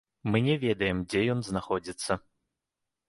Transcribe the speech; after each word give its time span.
Мы 0.35 0.39
не 0.45 0.53
ведаем, 0.63 1.03
дзе 1.13 1.21
ён 1.35 1.39
знаходзіцца. 1.49 2.19